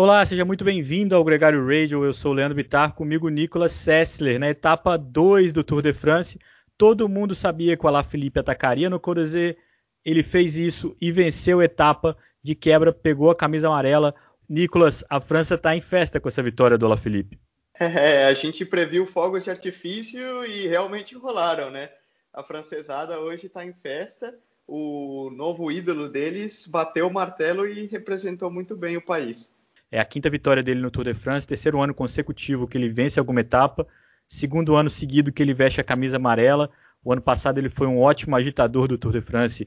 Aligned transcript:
Olá, 0.00 0.24
seja 0.24 0.44
muito 0.44 0.64
bem-vindo 0.64 1.16
ao 1.16 1.24
Gregário 1.24 1.66
Radio. 1.66 2.04
Eu 2.04 2.14
sou 2.14 2.30
o 2.30 2.34
Leandro 2.34 2.54
Bittar, 2.54 2.94
comigo 2.94 3.28
Nicolas 3.28 3.72
Sessler. 3.72 4.38
Na 4.38 4.48
etapa 4.48 4.96
2 4.96 5.52
do 5.52 5.64
Tour 5.64 5.82
de 5.82 5.92
France, 5.92 6.38
todo 6.76 7.08
mundo 7.08 7.34
sabia 7.34 7.76
que 7.76 7.84
o 7.84 7.88
Alaphilippe 7.88 8.38
atacaria 8.38 8.88
no 8.88 9.00
Corozet. 9.00 9.58
Ele 10.04 10.22
fez 10.22 10.54
isso 10.54 10.96
e 11.00 11.10
venceu 11.10 11.58
a 11.58 11.64
etapa 11.64 12.16
de 12.40 12.54
quebra, 12.54 12.92
pegou 12.92 13.28
a 13.28 13.34
camisa 13.34 13.66
amarela. 13.66 14.14
Nicolas, 14.48 15.02
a 15.10 15.20
França 15.20 15.56
está 15.56 15.74
em 15.74 15.80
festa 15.80 16.20
com 16.20 16.28
essa 16.28 16.44
vitória 16.44 16.78
do 16.78 16.86
Alaphilippe. 16.86 17.36
É, 17.80 18.26
a 18.26 18.34
gente 18.34 18.64
previu 18.64 19.04
fogos 19.04 19.42
de 19.42 19.50
artifício 19.50 20.44
e 20.44 20.68
realmente 20.68 21.16
rolaram, 21.16 21.72
né? 21.72 21.90
A 22.32 22.44
francesada 22.44 23.18
hoje 23.18 23.46
está 23.46 23.64
em 23.64 23.72
festa. 23.72 24.32
O 24.64 25.28
novo 25.34 25.72
ídolo 25.72 26.08
deles 26.08 26.68
bateu 26.68 27.08
o 27.08 27.12
martelo 27.12 27.66
e 27.66 27.86
representou 27.86 28.48
muito 28.48 28.76
bem 28.76 28.96
o 28.96 29.04
país. 29.04 29.57
É 29.90 29.98
a 29.98 30.04
quinta 30.04 30.28
vitória 30.28 30.62
dele 30.62 30.80
no 30.80 30.90
Tour 30.90 31.04
de 31.04 31.14
France, 31.14 31.46
terceiro 31.46 31.80
ano 31.80 31.94
consecutivo 31.94 32.68
que 32.68 32.76
ele 32.76 32.88
vence 32.88 33.18
alguma 33.18 33.40
etapa, 33.40 33.86
segundo 34.26 34.76
ano 34.76 34.90
seguido 34.90 35.32
que 35.32 35.42
ele 35.42 35.54
veste 35.54 35.80
a 35.80 35.84
camisa 35.84 36.16
amarela. 36.16 36.70
O 37.02 37.12
ano 37.12 37.22
passado 37.22 37.58
ele 37.58 37.70
foi 37.70 37.86
um 37.86 37.98
ótimo 37.98 38.36
agitador 38.36 38.86
do 38.86 38.98
Tour 38.98 39.12
de 39.12 39.20
France, 39.22 39.66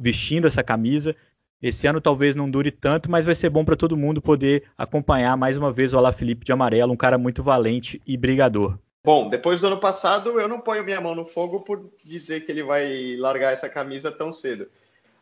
vestindo 0.00 0.48
essa 0.48 0.64
camisa. 0.64 1.14
Esse 1.62 1.86
ano 1.86 2.00
talvez 2.00 2.34
não 2.34 2.50
dure 2.50 2.72
tanto, 2.72 3.08
mas 3.08 3.24
vai 3.24 3.36
ser 3.36 3.50
bom 3.50 3.64
para 3.64 3.76
todo 3.76 3.96
mundo 3.96 4.20
poder 4.20 4.64
acompanhar 4.76 5.36
mais 5.36 5.56
uma 5.56 5.72
vez 5.72 5.92
o 5.92 5.98
Alaphilippe 5.98 6.44
de 6.44 6.50
amarelo, 6.50 6.92
um 6.92 6.96
cara 6.96 7.16
muito 7.16 7.40
valente 7.40 8.02
e 8.04 8.16
brigador. 8.16 8.76
Bom, 9.04 9.28
depois 9.28 9.60
do 9.60 9.68
ano 9.68 9.78
passado, 9.78 10.40
eu 10.40 10.48
não 10.48 10.60
ponho 10.60 10.82
minha 10.84 11.00
mão 11.00 11.14
no 11.14 11.24
fogo 11.24 11.60
por 11.60 11.88
dizer 12.04 12.44
que 12.44 12.50
ele 12.50 12.64
vai 12.64 13.16
largar 13.16 13.52
essa 13.52 13.68
camisa 13.68 14.10
tão 14.10 14.32
cedo. 14.32 14.66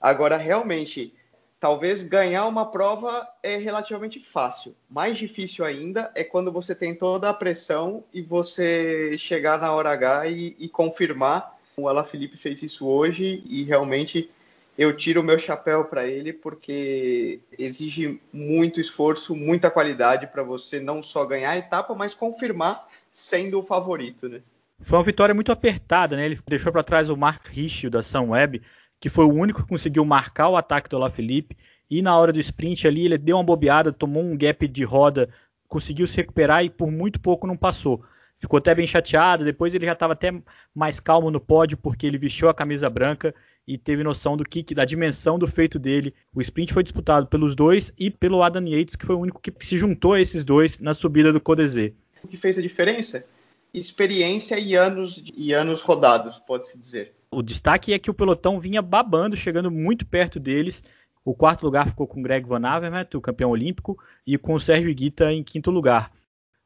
Agora, 0.00 0.38
realmente, 0.38 1.12
talvez 1.60 2.02
ganhar 2.02 2.46
uma 2.46 2.64
prova 2.64 3.28
é 3.42 3.56
relativamente 3.56 4.18
fácil. 4.18 4.74
Mais 4.88 5.18
difícil 5.18 5.64
ainda 5.64 6.10
é 6.14 6.24
quando 6.24 6.50
você 6.50 6.74
tem 6.74 6.94
toda 6.94 7.28
a 7.28 7.34
pressão 7.34 8.02
e 8.12 8.22
você 8.22 9.16
chegar 9.18 9.60
na 9.60 9.70
hora 9.72 9.90
H 9.90 10.28
e, 10.28 10.56
e 10.58 10.68
confirmar. 10.68 11.56
O 11.76 11.86
Ala 11.86 12.02
Felipe 12.02 12.36
fez 12.36 12.62
isso 12.62 12.88
hoje 12.88 13.42
e 13.46 13.62
realmente 13.64 14.30
eu 14.76 14.96
tiro 14.96 15.20
o 15.20 15.24
meu 15.24 15.38
chapéu 15.38 15.84
para 15.84 16.06
ele 16.06 16.32
porque 16.32 17.40
exige 17.58 18.18
muito 18.32 18.80
esforço, 18.80 19.36
muita 19.36 19.70
qualidade 19.70 20.26
para 20.26 20.42
você 20.42 20.80
não 20.80 21.02
só 21.02 21.26
ganhar 21.26 21.50
a 21.50 21.58
etapa, 21.58 21.94
mas 21.94 22.14
confirmar 22.14 22.88
sendo 23.12 23.58
o 23.58 23.62
favorito, 23.62 24.28
né? 24.28 24.40
Foi 24.80 24.96
uma 24.96 25.04
vitória 25.04 25.34
muito 25.34 25.52
apertada, 25.52 26.16
né? 26.16 26.24
Ele 26.24 26.40
deixou 26.48 26.72
para 26.72 26.82
trás 26.82 27.10
o 27.10 27.16
Mark 27.16 27.48
Richie 27.48 27.90
da 27.90 28.02
Sunweb, 28.02 28.62
que 29.00 29.08
foi 29.08 29.24
o 29.24 29.32
único 29.32 29.62
que 29.62 29.68
conseguiu 29.68 30.04
marcar 30.04 30.50
o 30.50 30.56
ataque 30.56 30.88
do 30.88 30.96
Alaphilippe. 30.96 31.56
E 31.90 32.02
na 32.02 32.16
hora 32.16 32.32
do 32.32 32.38
sprint 32.38 32.86
ali, 32.86 33.06
ele 33.06 33.18
deu 33.18 33.36
uma 33.36 33.42
bobeada, 33.42 33.92
tomou 33.92 34.22
um 34.22 34.36
gap 34.36 34.68
de 34.68 34.84
roda, 34.84 35.28
conseguiu 35.66 36.06
se 36.06 36.16
recuperar 36.16 36.64
e 36.64 36.70
por 36.70 36.90
muito 36.90 37.18
pouco 37.18 37.46
não 37.46 37.56
passou. 37.56 38.04
Ficou 38.38 38.58
até 38.58 38.74
bem 38.74 38.86
chateado. 38.86 39.44
Depois 39.44 39.74
ele 39.74 39.86
já 39.86 39.94
estava 39.94 40.12
até 40.12 40.30
mais 40.74 41.00
calmo 41.00 41.30
no 41.30 41.40
pódio 41.40 41.78
porque 41.78 42.06
ele 42.06 42.18
vestiu 42.18 42.48
a 42.48 42.54
camisa 42.54 42.88
branca 42.88 43.34
e 43.66 43.78
teve 43.78 44.02
noção 44.02 44.36
do 44.36 44.44
que 44.44 44.74
da 44.74 44.84
dimensão 44.84 45.38
do 45.38 45.46
feito 45.46 45.78
dele. 45.78 46.14
O 46.34 46.40
sprint 46.40 46.72
foi 46.72 46.82
disputado 46.82 47.26
pelos 47.26 47.54
dois 47.54 47.92
e 47.98 48.10
pelo 48.10 48.42
Adam 48.42 48.66
Yates, 48.66 48.96
que 48.96 49.06
foi 49.06 49.16
o 49.16 49.20
único 49.20 49.40
que 49.40 49.52
se 49.60 49.76
juntou 49.76 50.12
a 50.12 50.20
esses 50.20 50.44
dois 50.44 50.78
na 50.78 50.94
subida 50.94 51.32
do 51.32 51.40
Codezé. 51.40 51.92
O 52.22 52.28
que 52.28 52.36
fez 52.36 52.58
a 52.58 52.62
diferença? 52.62 53.24
Experiência 53.72 54.58
e 54.58 54.74
anos 54.74 55.22
e 55.36 55.52
anos 55.52 55.82
rodados, 55.82 56.38
pode-se 56.38 56.78
dizer. 56.78 57.14
O 57.30 57.42
destaque 57.42 57.92
é 57.92 57.98
que 57.98 58.10
o 58.10 58.14
pelotão 58.14 58.58
vinha 58.58 58.82
babando, 58.82 59.36
chegando 59.36 59.70
muito 59.70 60.04
perto 60.04 60.40
deles. 60.40 60.82
O 61.24 61.34
quarto 61.34 61.62
lugar 61.62 61.86
ficou 61.88 62.06
com 62.06 62.22
Greg 62.22 62.46
Van 62.46 62.66
Avermaet, 62.66 63.16
o 63.16 63.20
campeão 63.20 63.50
olímpico, 63.50 63.96
e 64.26 64.36
com 64.36 64.54
o 64.54 64.60
Sérgio 64.60 64.92
Guita 64.94 65.32
em 65.32 65.44
quinto 65.44 65.70
lugar. 65.70 66.10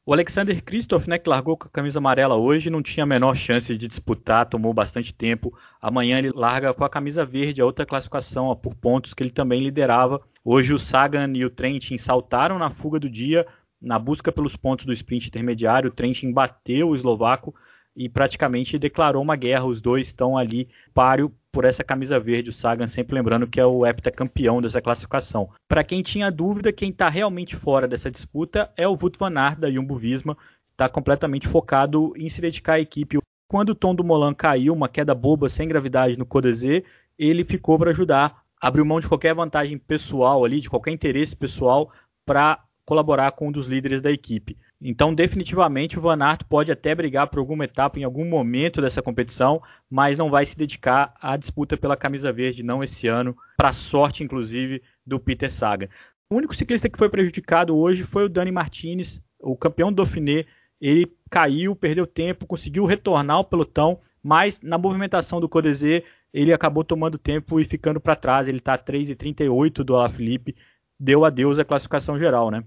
O 0.06 0.12
Alexander 0.12 0.62
Kristoff, 0.62 1.08
né, 1.08 1.18
que 1.18 1.30
largou 1.30 1.56
com 1.56 1.66
a 1.66 1.70
camisa 1.70 1.98
amarela 1.98 2.36
hoje, 2.36 2.68
não 2.68 2.82
tinha 2.82 3.04
a 3.04 3.06
menor 3.06 3.34
chance 3.36 3.74
de 3.74 3.88
disputar, 3.88 4.46
tomou 4.46 4.74
bastante 4.74 5.14
tempo. 5.14 5.58
Amanhã 5.80 6.18
ele 6.18 6.30
larga 6.30 6.74
com 6.74 6.84
a 6.84 6.90
camisa 6.90 7.24
verde, 7.24 7.62
a 7.62 7.64
outra 7.64 7.86
classificação 7.86 8.48
ó, 8.48 8.54
por 8.54 8.74
pontos 8.74 9.14
que 9.14 9.22
ele 9.22 9.30
também 9.30 9.62
liderava. 9.62 10.20
Hoje 10.44 10.74
o 10.74 10.78
Sagan 10.78 11.32
e 11.34 11.42
o 11.42 11.48
Trentin 11.48 11.96
saltaram 11.96 12.58
na 12.58 12.68
fuga 12.68 13.00
do 13.00 13.08
dia, 13.08 13.46
na 13.84 13.98
busca 13.98 14.32
pelos 14.32 14.56
pontos 14.56 14.86
do 14.86 14.92
sprint 14.92 15.28
intermediário. 15.28 15.90
Trentin 15.90 16.32
bateu 16.32 16.88
o 16.88 16.96
eslovaco, 16.96 17.54
e 17.96 18.08
praticamente 18.08 18.78
declarou 18.78 19.22
uma 19.22 19.36
guerra. 19.36 19.64
Os 19.64 19.80
dois 19.80 20.08
estão 20.08 20.36
ali 20.36 20.68
páreo 20.92 21.32
por 21.52 21.64
essa 21.64 21.84
camisa 21.84 22.18
verde. 22.18 22.50
O 22.50 22.52
Sagan 22.52 22.86
sempre 22.86 23.14
lembrando 23.14 23.46
que 23.46 23.60
é 23.60 23.66
o 23.66 23.86
heptacampeão 23.86 24.60
dessa 24.60 24.82
classificação. 24.82 25.50
Para 25.68 25.84
quem 25.84 26.02
tinha 26.02 26.30
dúvida, 26.30 26.72
quem 26.72 26.90
está 26.90 27.08
realmente 27.08 27.54
fora 27.54 27.86
dessa 27.86 28.10
disputa 28.10 28.70
é 28.76 28.88
o 28.88 28.92
Wout 28.92 29.18
van 29.18 29.38
Aert 29.38 29.58
da 29.58 29.70
Jumbo 29.70 29.96
Visma. 29.96 30.36
Está 30.72 30.88
completamente 30.88 31.46
focado 31.46 32.12
em 32.16 32.28
se 32.28 32.40
dedicar 32.40 32.74
à 32.74 32.80
equipe. 32.80 33.18
Quando 33.48 33.70
o 33.70 33.74
Tom 33.74 33.94
do 33.94 34.02
Molan 34.02 34.34
caiu, 34.34 34.72
uma 34.72 34.88
queda 34.88 35.14
boba 35.14 35.48
sem 35.48 35.68
gravidade 35.68 36.18
no 36.18 36.26
Codezé, 36.26 36.82
ele 37.16 37.44
ficou 37.44 37.78
para 37.78 37.90
ajudar, 37.90 38.42
abriu 38.60 38.84
mão 38.84 38.98
de 38.98 39.06
qualquer 39.06 39.34
vantagem 39.34 39.78
pessoal 39.78 40.44
ali, 40.44 40.60
de 40.60 40.68
qualquer 40.68 40.90
interesse 40.90 41.36
pessoal 41.36 41.92
para 42.26 42.64
colaborar 42.84 43.32
com 43.32 43.48
um 43.48 43.52
dos 43.52 43.66
líderes 43.66 44.02
da 44.02 44.10
equipe. 44.10 44.56
Então, 44.80 45.14
definitivamente, 45.14 45.98
o 45.98 46.02
Van 46.02 46.22
Aert 46.22 46.44
pode 46.48 46.70
até 46.70 46.94
brigar 46.94 47.26
por 47.28 47.38
alguma 47.38 47.64
etapa 47.64 47.98
em 47.98 48.04
algum 48.04 48.24
momento 48.24 48.82
dessa 48.82 49.00
competição, 49.00 49.62
mas 49.90 50.18
não 50.18 50.30
vai 50.30 50.44
se 50.44 50.56
dedicar 50.56 51.14
à 51.20 51.36
disputa 51.36 51.76
pela 51.76 51.96
camisa 51.96 52.32
verde, 52.32 52.62
não 52.62 52.84
esse 52.84 53.08
ano, 53.08 53.34
para 53.56 53.72
sorte, 53.72 54.22
inclusive, 54.22 54.82
do 55.06 55.18
Peter 55.18 55.50
Sagan. 55.50 55.88
O 56.28 56.36
único 56.36 56.54
ciclista 56.54 56.88
que 56.88 56.98
foi 56.98 57.08
prejudicado 57.08 57.76
hoje 57.76 58.02
foi 58.02 58.24
o 58.24 58.28
Dani 58.28 58.52
Martinez, 58.52 59.22
o 59.40 59.56
campeão 59.56 59.90
do 59.90 59.96
Dauphiné. 59.96 60.44
Ele 60.80 61.10
caiu, 61.30 61.74
perdeu 61.74 62.06
tempo, 62.06 62.46
conseguiu 62.46 62.84
retornar 62.84 63.36
ao 63.36 63.44
pelotão, 63.44 64.00
mas 64.22 64.60
na 64.60 64.76
movimentação 64.76 65.40
do 65.40 65.48
Codezé 65.48 66.02
ele 66.32 66.52
acabou 66.52 66.82
tomando 66.82 67.16
tempo 67.16 67.60
e 67.60 67.64
ficando 67.64 68.00
para 68.00 68.16
trás. 68.16 68.48
Ele 68.48 68.58
está 68.58 68.74
a 68.74 68.78
3,38 68.78 69.84
do 69.84 69.94
Alaphilippe, 69.94 70.56
deu 70.98 71.24
adeus 71.24 71.58
à 71.58 71.64
classificação 71.64 72.18
geral, 72.18 72.50
né? 72.50 72.64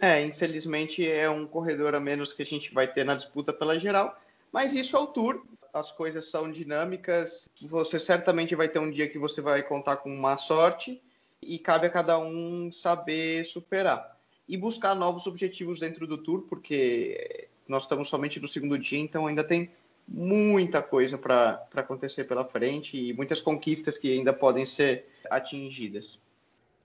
É, 0.00 0.20
infelizmente 0.22 1.08
é 1.08 1.30
um 1.30 1.46
corredor 1.46 1.94
a 1.94 2.00
menos 2.00 2.32
que 2.32 2.42
a 2.42 2.46
gente 2.46 2.74
vai 2.74 2.86
ter 2.86 3.04
na 3.04 3.14
disputa 3.14 3.52
pela 3.52 3.78
geral, 3.78 4.18
mas 4.52 4.74
isso 4.74 4.96
é 4.96 5.00
o 5.00 5.06
Tour. 5.06 5.44
As 5.72 5.90
coisas 5.90 6.28
são 6.28 6.50
dinâmicas. 6.50 7.48
Você 7.62 7.98
certamente 7.98 8.54
vai 8.54 8.68
ter 8.68 8.78
um 8.78 8.90
dia 8.90 9.08
que 9.08 9.18
você 9.18 9.40
vai 9.40 9.62
contar 9.62 9.96
com 9.96 10.14
má 10.14 10.36
sorte 10.36 11.02
e 11.42 11.58
cabe 11.58 11.86
a 11.86 11.90
cada 11.90 12.18
um 12.18 12.70
saber 12.70 13.44
superar 13.44 14.16
e 14.48 14.56
buscar 14.56 14.94
novos 14.94 15.26
objetivos 15.26 15.80
dentro 15.80 16.06
do 16.06 16.18
Tour, 16.18 16.42
porque 16.42 17.48
nós 17.66 17.84
estamos 17.84 18.08
somente 18.08 18.38
no 18.38 18.46
segundo 18.46 18.78
dia, 18.78 18.98
então 18.98 19.26
ainda 19.26 19.42
tem 19.42 19.70
muita 20.06 20.82
coisa 20.82 21.16
para 21.16 21.66
acontecer 21.74 22.24
pela 22.24 22.44
frente 22.44 22.96
e 22.96 23.12
muitas 23.14 23.40
conquistas 23.40 23.96
que 23.96 24.12
ainda 24.12 24.32
podem 24.32 24.66
ser 24.66 25.06
atingidas. 25.30 26.18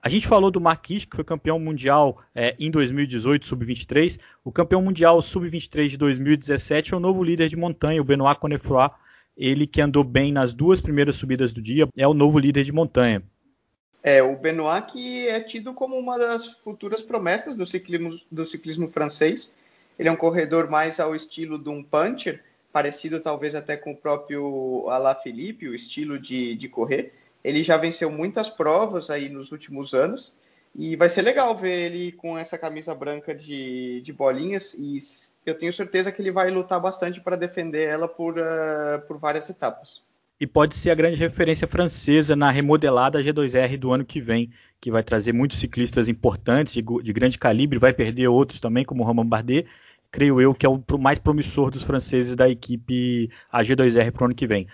A 0.02 0.08
gente 0.08 0.28
falou 0.28 0.50
do 0.50 0.62
Marquis, 0.62 1.04
que 1.04 1.16
foi 1.16 1.26
campeão 1.26 1.60
mundial 1.60 2.22
é, 2.34 2.56
em 2.58 2.72
2018, 2.72 3.46
sub-23. 3.46 4.18
O 4.46 4.52
campeão 4.52 4.82
mundial 4.82 5.22
sub-23 5.22 5.90
de 5.90 5.98
2017 5.98 6.94
é 6.94 6.98
o 6.98 7.02
novo 7.02 7.22
líder 7.22 7.50
de 7.50 7.58
montanha, 7.58 8.02
o 8.02 8.06
Benoit 8.06 8.40
Connefroy. 8.40 8.90
Ele 9.36 9.68
que 9.68 9.82
andou 9.82 10.04
bem 10.04 10.32
nas 10.32 10.54
duas 10.54 10.80
primeiras 10.80 11.18
subidas 11.18 11.52
do 11.52 11.62
dia, 11.62 11.88
é 11.98 12.08
o 12.08 12.14
novo 12.14 12.40
líder 12.40 12.64
de 12.64 12.72
montanha. 12.72 13.22
É, 14.02 14.24
o 14.24 14.38
Benoit 14.38 14.90
que 14.90 15.28
é 15.28 15.42
tido 15.42 15.74
como 15.74 15.98
uma 15.98 16.18
das 16.18 16.48
futuras 16.48 17.02
promessas 17.02 17.58
do 17.58 17.66
ciclismo, 17.66 18.18
do 18.32 18.46
ciclismo 18.46 18.88
francês. 18.88 19.54
Ele 19.98 20.08
é 20.08 20.12
um 20.12 20.16
corredor 20.16 20.70
mais 20.70 20.98
ao 21.02 21.14
estilo 21.14 21.60
de 21.60 21.68
um 21.68 21.84
puncher, 21.84 22.42
parecido 22.72 23.20
talvez 23.20 23.54
até 23.54 23.76
com 23.76 23.92
o 23.92 23.98
próprio 23.98 24.90
Alaphilippe, 24.90 25.68
o 25.68 25.76
estilo 25.76 26.18
de, 26.18 26.56
de 26.56 26.70
correr. 26.70 27.14
Ele 27.44 27.64
já 27.64 27.78
venceu 27.78 28.12
muitas 28.12 28.50
provas 28.50 29.10
aí 29.10 29.30
nos 29.30 29.52
últimos 29.52 29.94
anos 29.94 30.36
e 30.76 30.96
vai 30.96 31.10
ser 31.10 31.22
legal 31.22 31.56
ver 31.56 31.92
ele 31.92 32.12
com 32.12 32.38
essa 32.38 32.58
camisa 32.58 32.94
branca 32.94 33.34
de, 33.34 34.02
de 34.02 34.14
bolinhas 34.14 34.74
e 34.74 35.00
eu 35.46 35.58
tenho 35.58 35.74
certeza 35.74 36.12
que 36.12 36.22
ele 36.22 36.32
vai 36.32 36.50
lutar 36.52 36.80
bastante 36.80 37.20
para 37.20 37.36
defender 37.36 37.88
ela 37.88 38.08
por, 38.08 38.38
uh, 38.38 39.02
por 39.08 39.18
várias 39.18 39.50
etapas. 39.50 40.02
E 40.40 40.48
pode 40.48 40.76
ser 40.76 40.90
a 40.90 40.96
grande 40.96 41.18
referência 41.18 41.68
francesa 41.68 42.34
na 42.34 42.50
remodelada 42.50 43.22
G2R 43.22 43.78
do 43.78 43.92
ano 43.92 44.06
que 44.06 44.22
vem, 44.22 44.50
que 44.80 44.90
vai 44.90 45.04
trazer 45.04 45.34
muitos 45.34 45.60
ciclistas 45.60 46.08
importantes 46.08 46.74
de, 46.74 46.82
de 46.82 47.14
grande 47.14 47.38
calibre, 47.38 47.78
vai 47.78 47.92
perder 47.92 48.30
outros 48.30 48.62
também, 48.62 48.86
como 48.86 49.04
Romain 49.04 49.28
Bardet, 49.28 49.68
creio 50.10 50.40
eu 50.40 50.54
que 50.54 50.66
é 50.66 50.70
o 50.70 50.82
mais 50.98 51.20
promissor 51.20 51.70
dos 51.70 51.84
franceses 51.84 52.38
da 52.38 52.48
equipe 52.48 53.30
AG2R 53.54 54.12
para 54.12 54.24
o 54.24 54.26
ano 54.26 54.36
que 54.36 54.48
vem. 54.48 54.66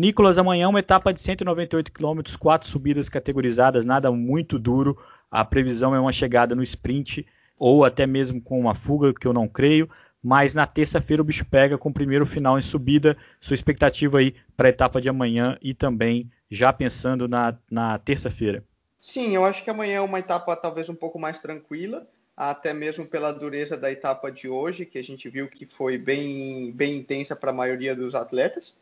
Nicolas, 0.00 0.38
amanhã 0.38 0.66
uma 0.66 0.78
etapa 0.78 1.12
de 1.12 1.20
198 1.20 1.92
km, 1.92 2.20
quatro 2.38 2.66
subidas 2.66 3.10
categorizadas, 3.10 3.84
nada 3.84 4.10
muito 4.10 4.58
duro. 4.58 4.96
A 5.30 5.44
previsão 5.44 5.94
é 5.94 6.00
uma 6.00 6.10
chegada 6.10 6.54
no 6.54 6.62
sprint 6.62 7.26
ou 7.58 7.84
até 7.84 8.06
mesmo 8.06 8.40
com 8.40 8.58
uma 8.58 8.74
fuga, 8.74 9.12
que 9.12 9.26
eu 9.26 9.34
não 9.34 9.46
creio. 9.46 9.90
Mas 10.22 10.54
na 10.54 10.66
terça-feira 10.66 11.20
o 11.20 11.24
bicho 11.24 11.44
pega 11.44 11.76
com 11.76 11.90
o 11.90 11.92
primeiro 11.92 12.24
final 12.24 12.58
em 12.58 12.62
subida. 12.62 13.14
Sua 13.42 13.52
expectativa 13.52 14.20
aí 14.20 14.34
para 14.56 14.68
a 14.68 14.70
etapa 14.70 15.02
de 15.02 15.08
amanhã 15.10 15.58
e 15.60 15.74
também 15.74 16.30
já 16.50 16.72
pensando 16.72 17.28
na, 17.28 17.54
na 17.70 17.98
terça-feira. 17.98 18.64
Sim, 18.98 19.34
eu 19.34 19.44
acho 19.44 19.62
que 19.62 19.68
amanhã 19.68 19.96
é 19.96 20.00
uma 20.00 20.18
etapa 20.18 20.56
talvez 20.56 20.88
um 20.88 20.94
pouco 20.94 21.18
mais 21.18 21.40
tranquila, 21.40 22.08
até 22.34 22.72
mesmo 22.72 23.04
pela 23.04 23.32
dureza 23.32 23.76
da 23.76 23.92
etapa 23.92 24.32
de 24.32 24.48
hoje, 24.48 24.86
que 24.86 24.98
a 24.98 25.04
gente 25.04 25.28
viu 25.28 25.46
que 25.46 25.66
foi 25.66 25.98
bem, 25.98 26.72
bem 26.72 26.96
intensa 26.96 27.36
para 27.36 27.50
a 27.50 27.54
maioria 27.54 27.94
dos 27.94 28.14
atletas. 28.14 28.80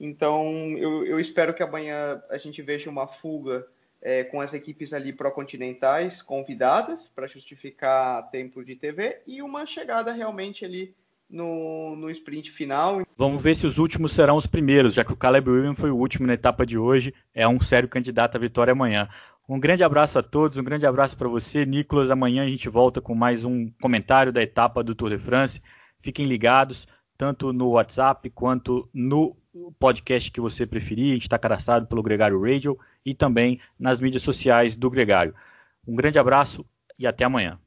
Então, 0.00 0.50
eu, 0.78 1.04
eu, 1.04 1.20
espero 1.20 1.52
que 1.52 1.62
amanhã 1.62 2.22
a 2.30 2.38
gente 2.38 2.62
veja 2.62 2.88
uma 2.88 3.06
fuga 3.06 3.66
é, 4.00 4.24
com 4.24 4.40
as 4.40 4.54
equipes 4.54 4.94
ali 4.94 5.12
pró-continentais 5.12 6.22
convidadas 6.22 7.06
para 7.06 7.26
justificar 7.26 8.30
tempo 8.30 8.64
de 8.64 8.74
TV 8.74 9.20
e 9.26 9.42
uma 9.42 9.66
chegada 9.66 10.10
realmente 10.10 10.64
ali 10.64 10.94
no, 11.28 11.94
no 11.96 12.10
sprint 12.10 12.50
final. 12.50 13.02
Vamos 13.14 13.42
ver 13.42 13.54
se 13.54 13.66
os 13.66 13.76
últimos 13.76 14.14
serão 14.14 14.38
os 14.38 14.46
primeiros, 14.46 14.94
já 14.94 15.04
que 15.04 15.12
o 15.12 15.16
Caleb 15.16 15.50
Williams 15.50 15.78
foi 15.78 15.90
o 15.90 15.96
último 15.96 16.26
na 16.26 16.32
etapa 16.32 16.64
de 16.64 16.78
hoje, 16.78 17.12
é 17.34 17.46
um 17.46 17.60
sério 17.60 17.88
candidato 17.88 18.36
à 18.36 18.38
vitória 18.38 18.72
amanhã. 18.72 19.06
Um 19.46 19.60
grande 19.60 19.84
abraço 19.84 20.18
a 20.18 20.22
todos, 20.22 20.56
um 20.56 20.64
grande 20.64 20.86
abraço 20.86 21.16
para 21.16 21.28
você, 21.28 21.66
Nicolas. 21.66 22.10
Amanhã 22.10 22.44
a 22.44 22.48
gente 22.48 22.68
volta 22.68 23.00
com 23.00 23.14
mais 23.14 23.44
um 23.44 23.68
comentário 23.82 24.32
da 24.32 24.42
etapa 24.42 24.82
do 24.82 24.94
Tour 24.94 25.10
de 25.10 25.18
France. 25.18 25.60
Fiquem 26.00 26.24
ligados, 26.24 26.86
tanto 27.18 27.52
no 27.52 27.70
WhatsApp 27.70 28.30
quanto 28.30 28.88
no 28.94 29.36
podcast 29.78 30.30
que 30.30 30.40
você 30.40 30.66
preferir. 30.66 31.16
Está 31.18 31.38
cadastrado 31.38 31.86
pelo 31.86 32.02
Gregário 32.02 32.40
Radio 32.40 32.78
e 33.04 33.14
também 33.14 33.60
nas 33.78 34.00
mídias 34.00 34.22
sociais 34.22 34.76
do 34.76 34.90
Gregário. 34.90 35.34
Um 35.86 35.94
grande 35.94 36.18
abraço 36.18 36.64
e 36.98 37.06
até 37.06 37.24
amanhã. 37.24 37.58